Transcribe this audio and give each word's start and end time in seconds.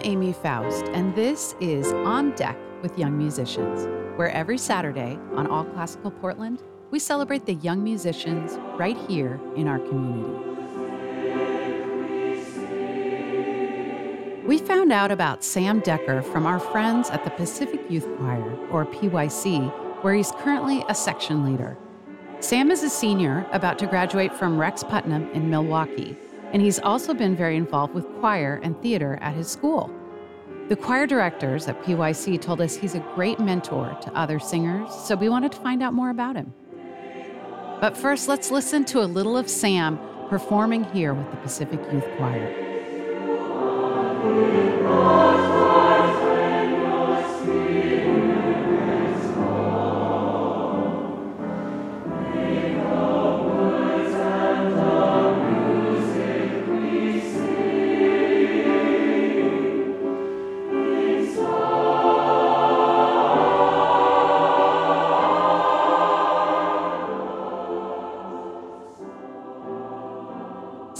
I'm 0.00 0.06
Amy 0.06 0.32
Faust, 0.32 0.86
and 0.94 1.14
this 1.14 1.54
is 1.60 1.92
On 1.92 2.30
Deck 2.30 2.56
with 2.80 2.98
Young 2.98 3.18
Musicians, 3.18 3.86
where 4.16 4.30
every 4.30 4.56
Saturday 4.56 5.18
on 5.34 5.46
All 5.46 5.62
Classical 5.62 6.10
Portland, 6.10 6.62
we 6.90 6.98
celebrate 6.98 7.44
the 7.44 7.52
young 7.56 7.84
musicians 7.84 8.56
right 8.78 8.96
here 9.10 9.38
in 9.56 9.68
our 9.68 9.78
community. 9.78 10.32
We 14.46 14.56
found 14.56 14.90
out 14.90 15.10
about 15.10 15.44
Sam 15.44 15.80
Decker 15.80 16.22
from 16.22 16.46
our 16.46 16.58
friends 16.58 17.10
at 17.10 17.22
the 17.24 17.30
Pacific 17.32 17.82
Youth 17.90 18.08
Choir, 18.16 18.56
or 18.70 18.86
PYC, 18.86 19.70
where 20.02 20.14
he's 20.14 20.32
currently 20.38 20.82
a 20.88 20.94
section 20.94 21.44
leader. 21.44 21.76
Sam 22.38 22.70
is 22.70 22.82
a 22.82 22.88
senior 22.88 23.46
about 23.52 23.78
to 23.80 23.86
graduate 23.86 24.32
from 24.32 24.58
Rex 24.58 24.82
Putnam 24.82 25.30
in 25.32 25.50
Milwaukie, 25.50 26.16
and 26.52 26.60
he's 26.62 26.78
also 26.78 27.14
been 27.14 27.36
very 27.36 27.56
involved 27.56 27.94
with 27.94 28.06
choir 28.18 28.60
and 28.62 28.80
theater 28.82 29.18
at 29.20 29.34
his 29.34 29.48
school. 29.48 29.90
The 30.68 30.76
choir 30.76 31.06
directors 31.06 31.66
at 31.66 31.82
PYC 31.82 32.40
told 32.40 32.60
us 32.60 32.76
he's 32.76 32.94
a 32.94 33.00
great 33.14 33.40
mentor 33.40 33.98
to 34.02 34.14
other 34.14 34.38
singers, 34.38 34.94
so 34.94 35.16
we 35.16 35.28
wanted 35.28 35.52
to 35.52 35.58
find 35.58 35.82
out 35.82 35.94
more 35.94 36.10
about 36.10 36.36
him. 36.36 36.54
But 37.80 37.96
first, 37.96 38.28
let's 38.28 38.50
listen 38.50 38.84
to 38.86 39.02
a 39.02 39.06
little 39.06 39.36
of 39.36 39.48
Sam 39.50 39.98
performing 40.28 40.84
here 40.84 41.14
with 41.14 41.30
the 41.30 41.38
Pacific 41.38 41.80
Youth 41.92 42.06
Choir. 42.16 42.70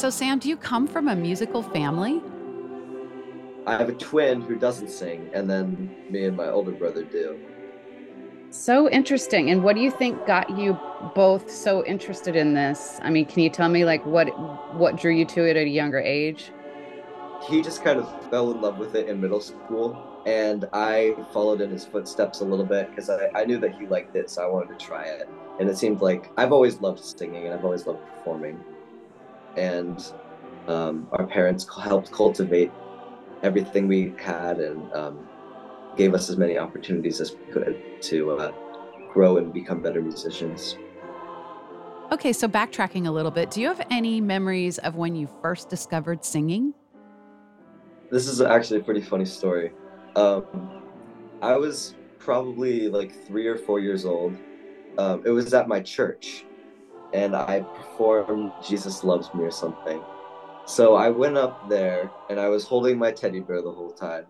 So, 0.00 0.08
Sam, 0.08 0.38
do 0.38 0.48
you 0.48 0.56
come 0.56 0.86
from 0.86 1.08
a 1.08 1.14
musical 1.14 1.62
family? 1.62 2.22
I 3.66 3.76
have 3.76 3.90
a 3.90 3.92
twin 3.92 4.40
who 4.40 4.56
doesn't 4.56 4.88
sing, 4.88 5.28
and 5.34 5.48
then 5.50 5.94
me 6.08 6.24
and 6.24 6.34
my 6.34 6.48
older 6.48 6.70
brother 6.70 7.04
do. 7.04 7.38
So 8.48 8.88
interesting. 8.88 9.50
And 9.50 9.62
what 9.62 9.76
do 9.76 9.82
you 9.82 9.90
think 9.90 10.26
got 10.26 10.56
you 10.56 10.80
both 11.14 11.50
so 11.50 11.84
interested 11.84 12.34
in 12.34 12.54
this? 12.54 12.98
I 13.02 13.10
mean, 13.10 13.26
can 13.26 13.42
you 13.42 13.50
tell 13.50 13.68
me 13.68 13.84
like 13.84 14.06
what 14.06 14.28
what 14.74 14.96
drew 14.96 15.12
you 15.12 15.26
to 15.26 15.46
it 15.46 15.58
at 15.58 15.64
a 15.64 15.68
younger 15.68 16.00
age? 16.00 16.50
He 17.46 17.60
just 17.60 17.84
kind 17.84 18.00
of 18.00 18.30
fell 18.30 18.52
in 18.52 18.62
love 18.62 18.78
with 18.78 18.94
it 18.94 19.06
in 19.06 19.20
middle 19.20 19.42
school, 19.42 20.22
and 20.24 20.64
I 20.72 21.14
followed 21.30 21.60
in 21.60 21.68
his 21.68 21.84
footsteps 21.84 22.40
a 22.40 22.46
little 22.46 22.64
bit 22.64 22.88
because 22.88 23.10
I, 23.10 23.28
I 23.34 23.44
knew 23.44 23.58
that 23.58 23.74
he 23.74 23.86
liked 23.86 24.16
it, 24.16 24.30
so 24.30 24.42
I 24.42 24.46
wanted 24.46 24.78
to 24.78 24.82
try 24.82 25.04
it. 25.04 25.28
And 25.60 25.68
it 25.68 25.76
seemed 25.76 26.00
like 26.00 26.30
I've 26.38 26.52
always 26.52 26.80
loved 26.80 27.04
singing 27.04 27.44
and 27.44 27.52
I've 27.52 27.66
always 27.66 27.86
loved 27.86 28.00
performing 28.06 28.64
and 29.56 30.12
um, 30.68 31.08
our 31.12 31.26
parents 31.26 31.66
helped 31.82 32.10
cultivate 32.12 32.70
everything 33.42 33.88
we 33.88 34.12
had 34.18 34.58
and 34.58 34.92
um, 34.92 35.28
gave 35.96 36.14
us 36.14 36.28
as 36.30 36.36
many 36.36 36.58
opportunities 36.58 37.20
as 37.20 37.32
we 37.32 37.52
could 37.52 37.80
to 38.02 38.30
uh, 38.32 38.52
grow 39.12 39.38
and 39.38 39.52
become 39.52 39.80
better 39.80 40.00
musicians. 40.00 40.76
Okay, 42.12 42.32
so 42.32 42.48
backtracking 42.48 43.06
a 43.06 43.10
little 43.10 43.30
bit, 43.30 43.50
do 43.50 43.60
you 43.60 43.68
have 43.68 43.86
any 43.90 44.20
memories 44.20 44.78
of 44.78 44.96
when 44.96 45.14
you 45.14 45.28
first 45.42 45.68
discovered 45.68 46.24
singing? 46.24 46.74
This 48.10 48.26
is 48.26 48.40
actually 48.40 48.80
a 48.80 48.82
pretty 48.82 49.00
funny 49.00 49.24
story. 49.24 49.70
Um, 50.16 50.42
I 51.40 51.56
was 51.56 51.94
probably 52.18 52.88
like 52.88 53.12
three 53.26 53.46
or 53.46 53.56
four 53.56 53.78
years 53.78 54.04
old. 54.04 54.36
Um, 54.98 55.22
it 55.24 55.30
was 55.30 55.54
at 55.54 55.68
my 55.68 55.80
church, 55.80 56.44
and 57.12 57.34
I 57.34 57.60
performed 57.60 58.52
Jesus 58.66 59.04
Loves 59.04 59.32
Me 59.34 59.44
or 59.44 59.50
something. 59.50 60.02
So 60.66 60.94
I 60.94 61.10
went 61.10 61.36
up 61.36 61.68
there 61.68 62.10
and 62.28 62.38
I 62.38 62.48
was 62.48 62.64
holding 62.64 62.98
my 62.98 63.10
teddy 63.10 63.40
bear 63.40 63.62
the 63.62 63.72
whole 63.72 63.90
time. 63.90 64.26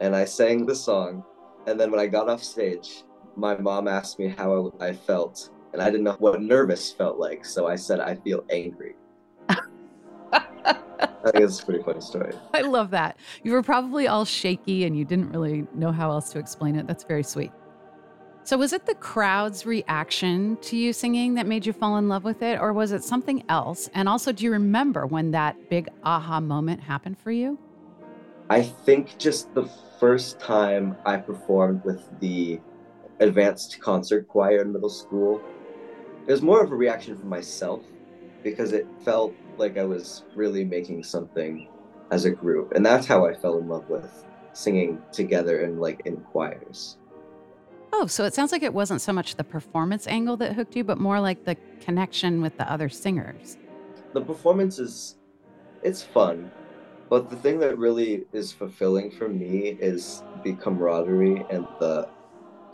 And 0.00 0.14
I 0.14 0.24
sang 0.24 0.66
the 0.66 0.74
song. 0.74 1.24
And 1.66 1.78
then 1.78 1.90
when 1.90 2.00
I 2.00 2.06
got 2.06 2.28
off 2.28 2.42
stage, 2.42 3.02
my 3.36 3.56
mom 3.56 3.88
asked 3.88 4.18
me 4.18 4.28
how 4.28 4.72
I 4.80 4.92
felt. 4.92 5.50
And 5.72 5.82
I 5.82 5.86
didn't 5.86 6.04
know 6.04 6.16
what 6.18 6.40
nervous 6.40 6.92
felt 6.92 7.18
like. 7.18 7.44
So 7.44 7.66
I 7.66 7.76
said, 7.76 8.00
I 8.00 8.14
feel 8.14 8.44
angry. 8.50 8.94
I 9.48 11.30
think 11.32 11.44
it's 11.44 11.60
a 11.60 11.64
pretty 11.66 11.82
funny 11.82 12.00
story. 12.00 12.32
I 12.54 12.62
love 12.62 12.90
that. 12.90 13.18
You 13.42 13.52
were 13.52 13.62
probably 13.62 14.06
all 14.06 14.24
shaky 14.24 14.84
and 14.84 14.96
you 14.96 15.04
didn't 15.04 15.30
really 15.30 15.66
know 15.74 15.92
how 15.92 16.10
else 16.10 16.30
to 16.32 16.38
explain 16.38 16.76
it. 16.76 16.86
That's 16.86 17.04
very 17.04 17.22
sweet. 17.22 17.52
So, 18.46 18.56
was 18.56 18.72
it 18.72 18.86
the 18.86 18.94
crowd's 18.94 19.66
reaction 19.66 20.56
to 20.58 20.76
you 20.76 20.92
singing 20.92 21.34
that 21.34 21.48
made 21.48 21.66
you 21.66 21.72
fall 21.72 21.96
in 21.96 22.08
love 22.08 22.22
with 22.22 22.42
it, 22.42 22.60
or 22.60 22.72
was 22.72 22.92
it 22.92 23.02
something 23.02 23.42
else? 23.48 23.90
And 23.92 24.08
also, 24.08 24.30
do 24.30 24.44
you 24.44 24.52
remember 24.52 25.04
when 25.04 25.32
that 25.32 25.68
big 25.68 25.88
aha 26.04 26.38
moment 26.38 26.80
happened 26.80 27.18
for 27.18 27.32
you? 27.32 27.58
I 28.48 28.62
think 28.62 29.18
just 29.18 29.52
the 29.52 29.68
first 29.98 30.38
time 30.38 30.96
I 31.04 31.16
performed 31.16 31.84
with 31.84 32.08
the 32.20 32.60
advanced 33.18 33.80
concert 33.80 34.28
choir 34.28 34.62
in 34.62 34.72
middle 34.72 34.90
school, 34.90 35.42
it 36.28 36.30
was 36.30 36.40
more 36.40 36.62
of 36.62 36.70
a 36.70 36.76
reaction 36.76 37.16
from 37.16 37.28
myself 37.28 37.84
because 38.44 38.72
it 38.72 38.86
felt 39.04 39.34
like 39.56 39.76
I 39.76 39.84
was 39.84 40.22
really 40.36 40.64
making 40.64 41.02
something 41.02 41.66
as 42.12 42.26
a 42.26 42.30
group. 42.30 42.74
And 42.76 42.86
that's 42.86 43.08
how 43.08 43.26
I 43.26 43.34
fell 43.34 43.58
in 43.58 43.66
love 43.66 43.90
with 43.90 44.24
singing 44.52 45.02
together 45.10 45.62
and 45.62 45.80
like 45.80 46.02
in 46.04 46.18
choirs. 46.18 46.96
Oh, 47.98 48.06
so 48.06 48.26
it 48.26 48.34
sounds 48.34 48.52
like 48.52 48.62
it 48.62 48.74
wasn't 48.74 49.00
so 49.00 49.10
much 49.10 49.36
the 49.36 49.42
performance 49.42 50.06
angle 50.06 50.36
that 50.36 50.52
hooked 50.52 50.76
you, 50.76 50.84
but 50.84 50.98
more 50.98 51.18
like 51.18 51.46
the 51.46 51.56
connection 51.80 52.42
with 52.42 52.54
the 52.58 52.70
other 52.70 52.90
singers. 52.90 53.56
The 54.12 54.20
performance 54.20 54.78
is 54.78 55.16
it's 55.82 56.02
fun, 56.02 56.50
but 57.08 57.30
the 57.30 57.36
thing 57.36 57.58
that 57.60 57.78
really 57.78 58.26
is 58.34 58.52
fulfilling 58.52 59.10
for 59.12 59.30
me 59.30 59.78
is 59.80 60.22
the 60.44 60.52
camaraderie 60.56 61.46
and 61.48 61.66
the 61.80 62.10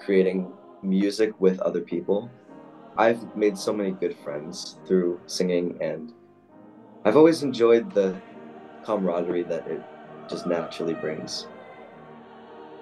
creating 0.00 0.52
music 0.82 1.32
with 1.40 1.60
other 1.60 1.82
people. 1.82 2.28
I've 2.96 3.36
made 3.36 3.56
so 3.56 3.72
many 3.72 3.92
good 3.92 4.16
friends 4.24 4.78
through 4.88 5.20
singing 5.26 5.78
and 5.80 6.12
I've 7.04 7.16
always 7.16 7.44
enjoyed 7.44 7.94
the 7.94 8.20
camaraderie 8.84 9.44
that 9.44 9.68
it 9.68 9.82
just 10.28 10.48
naturally 10.48 10.94
brings. 10.94 11.46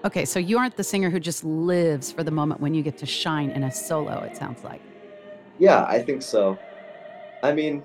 Okay, 0.03 0.25
so 0.25 0.39
you 0.39 0.57
aren't 0.57 0.77
the 0.79 0.85
singer 0.85 1.11
who 1.11 1.21
just 1.21 1.45
lives 1.45 2.11
for 2.11 2.25
the 2.25 2.31
moment 2.31 2.63
when 2.63 2.73
you 2.73 2.83
get 2.83 2.97
to 2.99 3.07
shine 3.07 3.51
in 3.51 3.65
a 3.65 3.71
solo, 3.71 4.23
it 4.23 4.35
sounds 4.35 4.65
like. 4.65 4.81
Yeah, 5.59 5.85
I 5.85 5.99
think 5.99 6.23
so. 6.23 6.59
I 7.43 7.53
mean, 7.53 7.83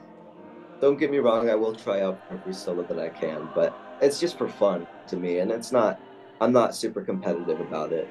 don't 0.80 0.98
get 0.98 1.12
me 1.12 1.18
wrong, 1.18 1.50
I 1.50 1.56
will 1.56 1.76
try 1.76 2.02
out 2.02 2.22
every 2.32 2.54
solo 2.54 2.84
that 2.84 3.00
I 3.00 3.10
can, 3.10 3.50
but 3.54 3.78
it's 4.02 4.18
just 4.18 4.38
for 4.38 4.48
fun 4.48 4.88
to 5.08 5.18
me, 5.18 5.40
and 5.40 5.52
it's 5.52 5.74
not, 5.74 6.00
I'm 6.40 6.54
not 6.54 6.74
super 6.74 7.02
competitive 7.02 7.60
about 7.60 7.92
it 7.92 8.08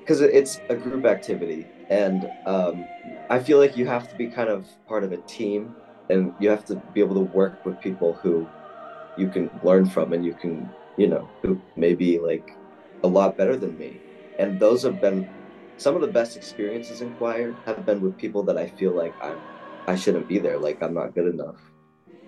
because 0.00 0.20
it's 0.20 0.60
a 0.68 0.74
group 0.74 1.06
activity, 1.06 1.66
and 1.88 2.30
um, 2.44 2.84
I 3.30 3.38
feel 3.38 3.58
like 3.58 3.74
you 3.74 3.86
have 3.86 4.06
to 4.10 4.16
be 4.16 4.26
kind 4.26 4.50
of 4.50 4.66
part 4.86 5.02
of 5.02 5.12
a 5.12 5.18
team, 5.22 5.74
and 6.10 6.34
you 6.40 6.50
have 6.50 6.66
to 6.66 6.76
be 6.92 7.00
able 7.00 7.14
to 7.14 7.32
work 7.32 7.64
with 7.64 7.80
people 7.80 8.12
who 8.12 8.46
you 9.16 9.28
can 9.28 9.50
learn 9.62 9.86
from, 9.86 10.12
and 10.12 10.26
you 10.26 10.34
can, 10.34 10.68
you 10.98 11.06
know, 11.06 11.26
who 11.40 11.58
maybe 11.74 12.18
like 12.18 12.54
a 13.02 13.08
lot 13.08 13.36
better 13.36 13.56
than 13.56 13.76
me. 13.78 14.00
And 14.38 14.60
those 14.60 14.82
have 14.82 15.00
been 15.00 15.28
some 15.76 15.94
of 15.94 16.00
the 16.00 16.08
best 16.08 16.36
experiences 16.36 17.00
in 17.02 17.14
choir 17.14 17.54
have 17.64 17.84
been 17.84 18.00
with 18.00 18.16
people 18.16 18.42
that 18.44 18.56
I 18.56 18.68
feel 18.68 18.92
like 18.92 19.14
I'm 19.22 19.38
I 19.88 19.94
shouldn't 19.94 20.26
be 20.26 20.38
there, 20.40 20.58
like 20.58 20.82
I'm 20.82 20.94
not 20.94 21.14
good 21.14 21.32
enough. 21.32 21.60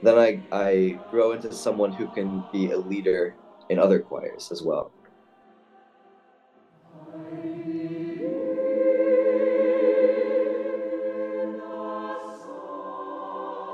Then 0.00 0.16
I, 0.16 0.40
I 0.52 0.98
grow 1.10 1.32
into 1.32 1.52
someone 1.52 1.92
who 1.92 2.06
can 2.08 2.44
be 2.52 2.70
a 2.70 2.78
leader 2.78 3.34
in 3.68 3.80
other 3.80 3.98
choirs 3.98 4.52
as 4.52 4.62
well. 4.62 4.92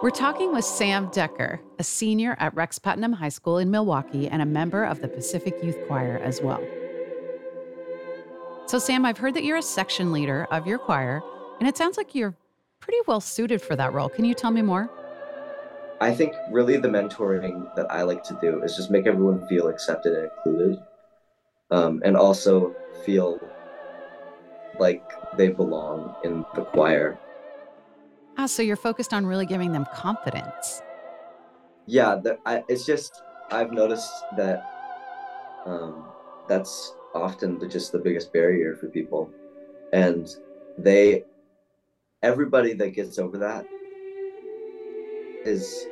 We're 0.02 0.11
talking 0.11 0.52
with 0.52 0.64
Sam 0.64 1.11
Decker, 1.12 1.61
a 1.79 1.85
senior 1.85 2.37
at 2.38 2.55
Rex 2.55 2.79
Putnam 2.79 3.12
High 3.12 3.29
School 3.29 3.58
in 3.58 3.70
Milwaukie 3.70 4.29
and 4.31 4.41
a 4.41 4.46
member 4.46 4.85
of 4.85 5.00
the 5.00 5.08
Pacific 5.08 5.55
Youth 5.62 5.79
Choir 5.87 6.20
as 6.23 6.41
well. 6.41 6.62
So, 8.66 8.78
Sam, 8.78 9.05
I've 9.05 9.19
heard 9.19 9.34
that 9.34 9.44
you're 9.44 9.58
a 9.58 9.62
section 9.62 10.11
leader 10.11 10.46
of 10.50 10.66
your 10.66 10.78
choir, 10.78 11.22
and 11.61 11.69
it 11.69 11.76
sounds 11.76 11.96
like 11.99 12.14
you're 12.14 12.34
pretty 12.81 12.99
well 13.06 13.20
suited 13.20 13.61
for 13.61 13.76
that 13.76 13.93
role. 13.93 14.08
Can 14.08 14.25
you 14.25 14.34
tell 14.34 14.50
me 14.50 14.62
more? 14.62 14.90
I 16.00 16.14
think 16.14 16.34
really 16.50 16.76
the 16.78 16.88
mentoring 16.88 17.75
that 17.76 17.90
I 17.90 18.02
like 18.02 18.25
to 18.25 18.38
do 18.40 18.62
is 18.62 18.75
just 18.75 18.90
make 18.90 19.06
everyone 19.06 19.46
feel 19.49 19.69
accepted 19.69 20.14
and 20.14 20.31
included, 20.37 20.82
um, 21.70 22.02
and 22.05 22.16
also 22.16 22.75
feel 23.05 23.38
like 24.78 25.05
they 25.37 25.49
belong 25.49 26.14
in 26.25 26.44
the 26.55 26.64
choir. 26.64 27.19
Ah, 28.37 28.46
so 28.46 28.62
you're 28.62 28.76
focused 28.76 29.12
on 29.14 29.25
really 29.26 29.46
giving 29.46 29.72
them 29.72 29.87
confidence. 29.94 30.82
Yeah, 31.87 32.17
the, 32.17 32.38
I, 32.44 32.64
it's 32.69 32.84
just 32.87 33.22
I've 33.50 33.72
noticed 33.72 34.10
that 34.37 34.70
Um, 35.67 36.05
that's 36.46 36.96
often 37.14 37.58
the, 37.58 37.69
just 37.69 37.93
the 37.93 37.99
biggest 37.99 38.32
barrier 38.32 38.76
for 38.76 38.88
people, 38.91 39.35
and 39.93 40.29
they, 40.79 41.25
everybody 42.23 42.75
that 42.75 42.91
gets 42.91 43.19
over 43.19 43.38
that 43.38 43.67
is, 45.44 45.88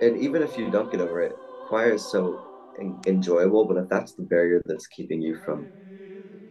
and 0.00 0.16
even 0.16 0.42
if 0.42 0.56
you 0.56 0.70
don't 0.70 0.90
get 0.90 1.00
over 1.00 1.20
it, 1.20 1.40
choir 1.62 1.92
is 1.94 2.10
so 2.10 2.42
en- 2.80 3.00
enjoyable. 3.06 3.66
But 3.66 3.78
if 3.78 3.88
that's 3.88 4.14
the 4.14 4.22
barrier 4.22 4.60
that's 4.66 4.86
keeping 4.86 5.22
you 5.22 5.36
from 5.44 5.70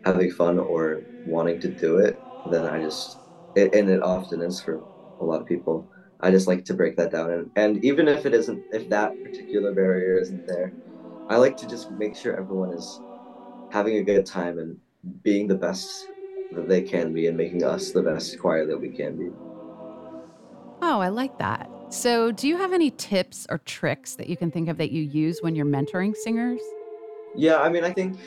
having 0.04 0.32
fun 0.32 0.60
or 0.60 1.04
wanting 1.24 1.60
to 1.62 1.70
do 1.70 1.98
it, 1.98 2.24
then 2.46 2.66
I 2.66 2.82
just, 2.82 3.20
it, 3.56 3.74
and 3.76 3.90
it 3.90 4.04
often 4.04 4.42
is 4.42 4.62
for 4.62 4.84
a 5.20 5.26
lot 5.26 5.42
of 5.42 5.48
people. 5.48 5.90
I 6.22 6.32
just 6.32 6.48
like 6.48 6.66
to 6.66 6.74
break 6.74 6.98
that 6.98 7.12
down, 7.12 7.32
and, 7.32 7.52
and 7.56 7.84
even 7.86 8.08
if 8.08 8.26
it 8.26 8.34
isn't, 8.34 8.64
if 8.72 8.90
that 8.90 9.14
particular 9.24 9.74
barrier 9.74 10.20
isn't 10.20 10.44
there, 10.48 10.76
I 11.30 11.38
like 11.38 11.58
to 11.58 11.68
just 11.68 11.92
make 11.92 12.18
sure 12.18 12.36
everyone 12.38 12.74
is 12.74 13.02
having 13.72 13.98
a 13.98 14.04
good 14.04 14.26
time 14.26 14.60
and 14.60 14.78
being 15.24 15.48
the 15.48 15.56
best 15.56 16.08
that 16.52 16.68
they 16.68 16.82
can 16.82 17.14
be, 17.14 17.28
and 17.28 17.38
making 17.38 17.64
us 17.64 17.92
the 17.92 18.02
best 18.02 18.38
choir 18.40 18.66
that 18.66 18.78
we 18.78 18.90
can 18.90 19.18
be. 19.18 19.30
Oh, 20.82 21.00
I 21.00 21.08
like 21.08 21.38
that. 21.40 21.70
So, 21.90 22.32
do 22.32 22.48
you 22.48 22.58
have 22.58 22.74
any 22.74 22.92
tips 22.92 23.48
or 23.50 23.60
tricks 23.60 24.16
that 24.16 24.30
you 24.30 24.36
can 24.36 24.52
think 24.52 24.68
of 24.70 24.78
that 24.78 24.92
you 24.92 25.02
use 25.02 25.40
when 25.42 25.56
you're 25.56 25.66
mentoring 25.66 26.16
singers? 26.16 26.62
Yeah, 27.36 27.62
I 27.62 27.70
mean, 27.70 27.84
I 27.84 27.94
think 27.94 28.18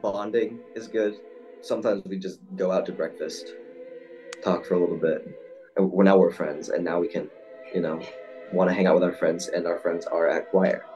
bonding 0.00 0.60
is 0.74 0.88
good. 0.88 1.16
Sometimes 1.60 2.04
we 2.04 2.18
just 2.18 2.40
go 2.56 2.70
out 2.70 2.86
to 2.86 2.92
breakfast, 2.92 3.54
talk 4.42 4.64
for 4.64 4.74
a 4.74 4.80
little 4.80 4.96
bit. 4.96 5.26
And 5.76 5.90
we're 5.90 6.04
now 6.04 6.16
we're 6.16 6.32
friends, 6.32 6.70
and 6.70 6.82
now 6.82 7.00
we 7.00 7.08
can, 7.08 7.28
you 7.74 7.82
know, 7.82 8.00
want 8.52 8.70
to 8.70 8.74
hang 8.74 8.86
out 8.86 8.94
with 8.94 9.04
our 9.04 9.12
friends, 9.12 9.48
and 9.48 9.66
our 9.66 9.78
friends 9.78 10.06
are 10.06 10.28
at 10.28 10.50
choir. 10.50 10.86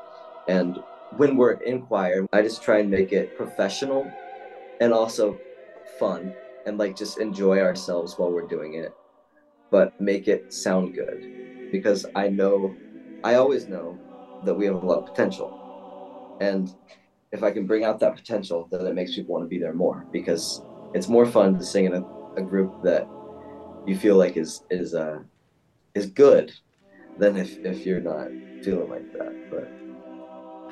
And 0.49 0.79
when 1.17 1.37
we're 1.37 1.53
in 1.55 1.83
choir, 1.83 2.27
I 2.33 2.43
just 2.43 2.63
try 2.63 2.79
and 2.81 2.91
make 2.91 3.13
it 3.13 3.35
professional 3.37 4.19
and 4.81 4.93
also 4.93 5.43
fun, 5.99 6.35
and 6.67 6.79
like 6.79 6.97
just 6.97 7.19
enjoy 7.19 7.61
ourselves 7.61 8.15
while 8.19 8.33
we're 8.33 8.47
doing 8.47 8.75
it, 8.75 8.97
but 9.71 9.95
make 10.01 10.29
it 10.29 10.53
sound 10.53 10.95
good, 10.95 11.27
because 11.71 12.07
I 12.15 12.29
know, 12.29 12.81
I 13.25 13.35
always 13.37 13.69
know 13.69 14.03
that 14.43 14.55
we 14.55 14.67
have 14.67 14.75
a 14.77 14.87
lot 14.87 14.99
of 15.01 15.07
potential, 15.07 15.57
and 16.41 16.75
if 17.33 17.43
I 17.43 17.51
can 17.51 17.67
bring 17.67 17.85
out 17.85 18.01
that 18.01 18.17
potential, 18.17 18.69
then 18.71 18.87
it 18.87 18.95
makes 18.95 19.15
people 19.15 19.35
want 19.35 19.45
to 19.45 19.49
be 19.49 19.59
there 19.59 19.75
more 19.75 20.07
because 20.13 20.63
it's 20.95 21.09
more 21.09 21.27
fun 21.27 21.59
to 21.59 21.65
sing 21.65 21.87
in 21.87 21.95
a, 21.95 22.05
a 22.37 22.43
group 22.43 22.83
that 22.83 23.11
you 23.87 23.97
feel 23.97 24.17
like 24.17 24.37
is 24.37 24.63
is 24.71 24.95
uh 24.95 25.21
is 25.95 26.07
good 26.07 26.53
than 27.17 27.37
if 27.37 27.59
if 27.65 27.87
you're 27.87 28.01
not 28.01 28.33
feeling 28.63 28.89
like 28.89 29.07
that. 29.13 29.35
But 29.51 29.75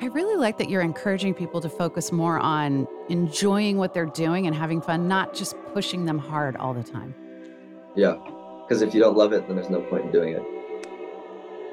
I 0.01 0.05
really 0.05 0.37
like 0.37 0.57
that 0.59 0.69
you're 0.69 0.81
encouraging 0.81 1.33
people 1.33 1.59
to 1.59 1.67
focus 1.67 2.13
more 2.13 2.39
on 2.39 2.87
enjoying 3.09 3.75
what 3.77 3.93
they're 3.93 4.05
doing 4.05 4.47
and 4.47 4.55
having 4.55 4.81
fun, 4.81 5.09
not 5.09 5.33
just 5.33 5.55
pushing 5.73 6.05
them 6.05 6.17
hard 6.17 6.55
all 6.55 6.73
the 6.73 6.83
time. 6.83 7.13
yeah, 7.97 8.15
because 8.63 8.81
if 8.81 8.93
you 8.93 9.01
don't 9.01 9.17
love 9.17 9.33
it, 9.33 9.45
then 9.47 9.57
there's 9.57 9.69
no 9.69 9.81
point 9.81 10.05
in 10.05 10.11
doing 10.11 10.35
it. 10.35 10.43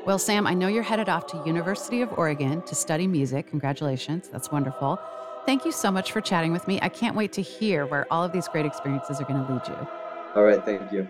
Well, 0.06 0.18
Sam, 0.18 0.44
I 0.46 0.54
know 0.54 0.66
you're 0.66 0.82
headed 0.82 1.08
off 1.08 1.26
to 1.28 1.42
University 1.46 2.00
of 2.00 2.12
Oregon 2.18 2.62
to 2.62 2.74
study 2.74 3.06
music. 3.06 3.48
Congratulations. 3.48 4.28
That's 4.28 4.50
wonderful. 4.50 4.98
Thank 5.44 5.64
you 5.64 5.70
so 5.70 5.92
much 5.92 6.10
for 6.10 6.20
chatting 6.20 6.52
with 6.52 6.66
me. 6.66 6.80
I 6.82 6.88
can't 6.88 7.14
wait 7.14 7.32
to 7.34 7.42
hear 7.42 7.86
where 7.86 8.12
all 8.12 8.24
of 8.24 8.32
these 8.32 8.48
great 8.48 8.66
experiences 8.66 9.20
are 9.20 9.24
going 9.24 9.44
to 9.44 9.52
lead 9.52 9.68
you. 9.68 9.88
All 10.34 10.42
right, 10.42 10.64
thank 10.64 10.90
you. 10.90 11.06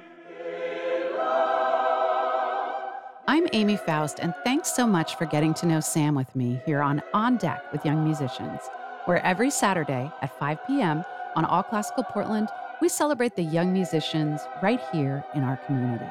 I'm 3.36 3.48
Amy 3.52 3.76
Faust, 3.76 4.18
and 4.20 4.32
thanks 4.44 4.72
so 4.72 4.86
much 4.86 5.16
for 5.16 5.26
getting 5.26 5.52
to 5.54 5.66
know 5.66 5.78
Sam 5.78 6.14
with 6.14 6.34
me 6.34 6.58
here 6.64 6.80
on 6.80 7.02
On 7.12 7.36
Deck 7.36 7.70
with 7.70 7.84
Young 7.84 8.02
Musicians, 8.02 8.62
where 9.04 9.22
every 9.26 9.50
Saturday 9.50 10.10
at 10.22 10.38
5 10.38 10.66
p.m. 10.66 11.04
on 11.34 11.44
All 11.44 11.62
Classical 11.62 12.02
Portland, 12.02 12.48
we 12.80 12.88
celebrate 12.88 13.36
the 13.36 13.42
young 13.42 13.74
musicians 13.74 14.40
right 14.62 14.80
here 14.90 15.22
in 15.34 15.42
our 15.42 15.58
community. 15.58 16.08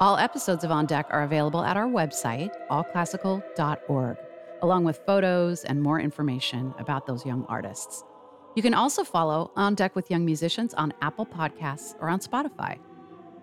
All 0.00 0.18
episodes 0.18 0.64
of 0.64 0.70
On 0.70 0.84
Deck 0.84 1.06
are 1.08 1.22
available 1.22 1.64
at 1.64 1.78
our 1.78 1.88
website, 1.88 2.50
allclassical.org, 2.70 4.16
along 4.60 4.84
with 4.84 5.00
photos 5.06 5.64
and 5.64 5.80
more 5.80 5.98
information 5.98 6.74
about 6.78 7.06
those 7.06 7.24
young 7.24 7.46
artists. 7.48 8.04
You 8.54 8.62
can 8.62 8.74
also 8.74 9.02
follow 9.02 9.50
On 9.56 9.74
Deck 9.74 9.96
with 9.96 10.10
Young 10.10 10.26
Musicians 10.26 10.74
on 10.74 10.92
Apple 11.00 11.24
Podcasts 11.24 11.94
or 12.02 12.10
on 12.10 12.20
Spotify. 12.20 12.78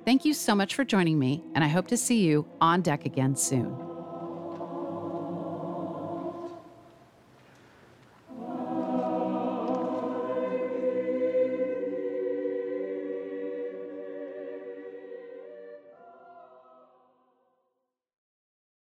Thank 0.06 0.26
you 0.26 0.34
so 0.34 0.56
much 0.56 0.76
for 0.76 0.84
joining 0.84 1.20
me, 1.20 1.44
and 1.54 1.64
I 1.64 1.68
hope 1.68 1.88
to 1.90 1.98
see 1.98 2.24
you 2.24 2.48
on 2.62 2.82
deck 2.82 3.06
again 3.06 3.36
soon. 3.36 3.89